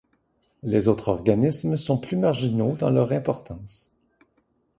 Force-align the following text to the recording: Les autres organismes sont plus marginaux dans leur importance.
Les 0.63 0.87
autres 0.87 1.09
organismes 1.09 1.77
sont 1.77 1.99
plus 1.99 2.17
marginaux 2.17 2.75
dans 2.75 2.89
leur 2.89 3.11
importance. 3.11 3.93